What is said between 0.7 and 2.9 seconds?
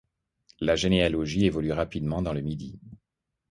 généalogie évolue rapidement dans le Midi.